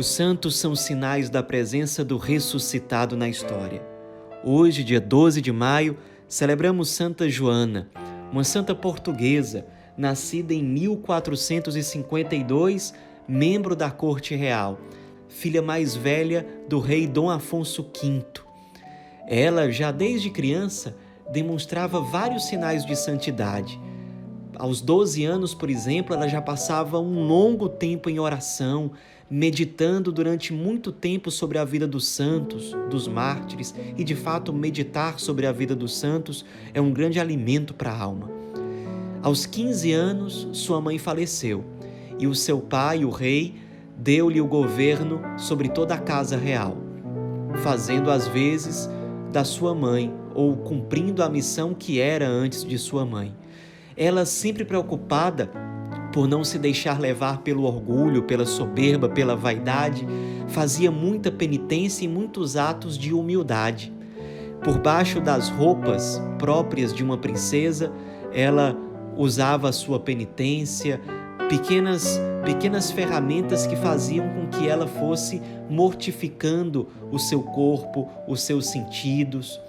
[0.00, 3.82] Os santos são sinais da presença do ressuscitado na história.
[4.42, 7.90] Hoje, dia 12 de maio, celebramos Santa Joana,
[8.32, 9.66] uma santa portuguesa,
[9.98, 12.94] nascida em 1452,
[13.28, 14.80] membro da corte real,
[15.28, 18.24] filha mais velha do rei Dom Afonso V.
[19.28, 20.96] Ela, já desde criança,
[21.30, 23.78] demonstrava vários sinais de santidade
[24.60, 28.90] aos 12 anos, por exemplo, ela já passava um longo tempo em oração,
[29.30, 35.20] meditando durante muito tempo sobre a vida dos santos, dos mártires, e de fato, meditar
[35.20, 36.44] sobre a vida dos santos
[36.74, 38.28] é um grande alimento para a alma.
[39.22, 41.64] Aos 15 anos, sua mãe faleceu
[42.18, 43.54] e o seu pai, o rei,
[43.96, 46.76] deu-lhe o governo sobre toda a casa real,
[47.62, 48.88] fazendo às vezes
[49.30, 53.34] da sua mãe ou cumprindo a missão que era antes de sua mãe
[54.00, 55.50] ela sempre preocupada
[56.12, 60.06] por não se deixar levar pelo orgulho, pela soberba, pela vaidade,
[60.48, 63.92] fazia muita penitência e muitos atos de humildade.
[64.62, 67.92] Por baixo das roupas próprias de uma princesa,
[68.32, 68.76] ela
[69.16, 71.00] usava a sua penitência,
[71.48, 78.68] pequenas pequenas ferramentas que faziam com que ela fosse mortificando o seu corpo, os seus
[78.68, 79.60] sentidos.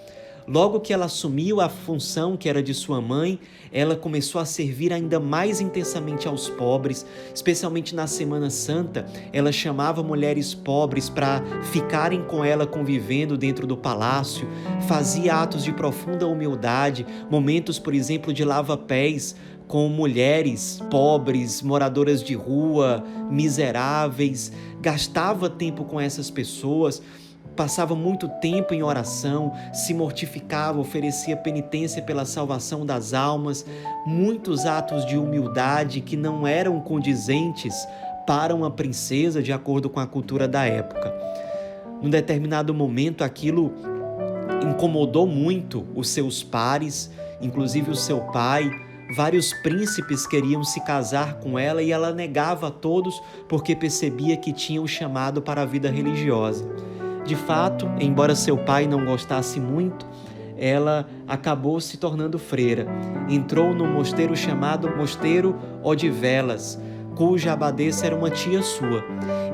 [0.52, 3.39] Logo que ela assumiu a função que era de sua mãe,
[3.71, 9.05] ela começou a servir ainda mais intensamente aos pobres, especialmente na Semana Santa.
[9.31, 11.41] Ela chamava mulheres pobres para
[11.72, 14.45] ficarem com ela convivendo dentro do palácio,
[14.89, 19.38] fazia atos de profunda humildade, momentos, por exemplo, de lava-pés
[19.69, 27.02] com mulheres pobres, moradoras de rua, miseráveis, gastava tempo com essas pessoas
[27.55, 33.66] passava muito tempo em oração, se mortificava, oferecia penitência pela salvação das almas,
[34.06, 37.88] muitos atos de humildade que não eram condizentes
[38.25, 41.13] para uma princesa de acordo com a cultura da época.
[42.01, 43.73] Num determinado momento, aquilo
[44.63, 47.11] incomodou muito os seus pares,
[47.41, 48.72] inclusive o seu pai.
[49.16, 54.53] Vários príncipes queriam se casar com ela e ela negava a todos porque percebia que
[54.53, 56.66] tinha o chamado para a vida religiosa.
[57.26, 60.06] De fato, embora seu pai não gostasse muito,
[60.58, 62.86] ela acabou se tornando freira.
[63.30, 66.80] Entrou no mosteiro chamado Mosteiro Odivelas,
[67.16, 69.04] cuja abadesa era uma tia sua.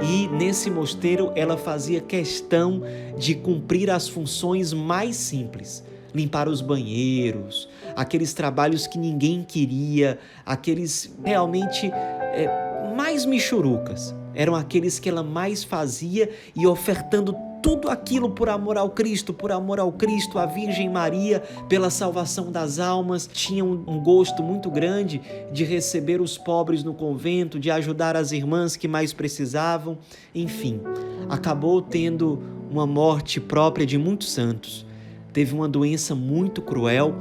[0.02, 2.82] E nesse mosteiro ela fazia questão
[3.18, 11.14] de cumprir as funções mais simples limpar os banheiros, aqueles trabalhos que ninguém queria, aqueles
[11.24, 14.16] realmente é, mais michurucas.
[14.34, 19.52] Eram aqueles que ela mais fazia e ofertando tudo aquilo por amor ao Cristo, por
[19.52, 25.22] amor ao Cristo, a Virgem Maria, pela salvação das almas, tinha um gosto muito grande
[25.52, 29.98] de receber os pobres no convento, de ajudar as irmãs que mais precisavam,
[30.34, 30.82] enfim,
[31.30, 34.86] acabou tendo uma morte própria de muitos santos.
[35.34, 37.16] Teve uma doença muito cruel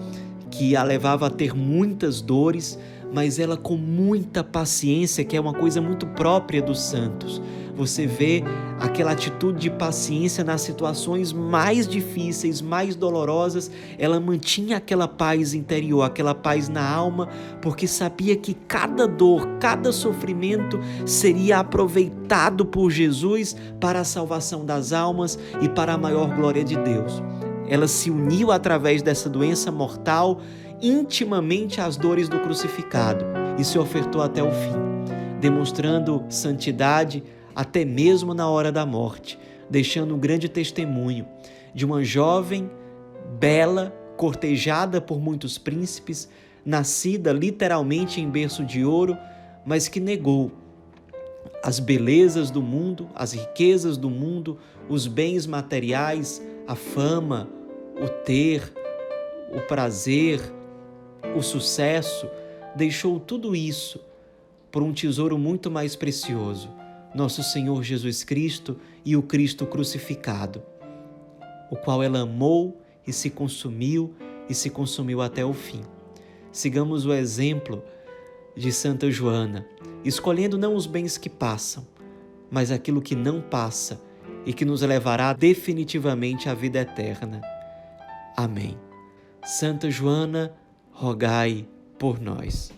[0.51, 2.79] que a levava a ter muitas dores,
[3.13, 7.41] mas ela com muita paciência, que é uma coisa muito própria dos santos.
[7.77, 8.43] Você vê
[8.81, 13.71] aquela atitude de paciência nas situações mais difíceis, mais dolorosas.
[13.99, 17.29] Ela mantinha aquela paz interior, aquela paz na alma,
[17.61, 24.95] porque sabia que cada dor, cada sofrimento seria aproveitado por Jesus para a salvação das
[24.95, 27.23] almas e para a maior glória de Deus.
[27.69, 30.41] Ela se uniu através dessa doença mortal
[30.81, 33.25] intimamente às dores do crucificado
[33.59, 37.23] e se ofertou até o fim, demonstrando santidade
[37.57, 39.39] até mesmo na hora da morte,
[39.71, 41.27] deixando um grande testemunho
[41.75, 42.71] de uma jovem
[43.41, 46.29] bela, cortejada por muitos príncipes,
[46.65, 49.17] nascida literalmente em berço de ouro,
[49.65, 50.53] mas que negou
[51.63, 54.59] as belezas do mundo, as riquezas do mundo,
[54.89, 57.49] os bens materiais, a fama,
[58.01, 58.73] o ter,
[59.51, 60.41] o prazer,
[61.35, 62.29] o sucesso,
[62.75, 64.01] deixou tudo isso
[64.71, 66.69] por um tesouro muito mais precioso,
[67.17, 70.63] nosso Senhor Jesus Cristo e o Cristo crucificado,
[71.71, 74.15] o qual ela amou e se consumiu
[74.49, 75.81] e se consumiu até o fim.
[76.53, 77.83] Sigamos o exemplo
[78.55, 79.67] de Santa Joana,
[80.05, 81.87] escolhendo não os bens que passam,
[82.51, 84.01] mas aquilo que não passa
[84.45, 87.41] e que nos levará definitivamente à vida eterna.
[88.37, 88.77] Amém.
[89.43, 90.55] Santa Joana,
[90.93, 91.67] rogai
[91.99, 92.73] por nós.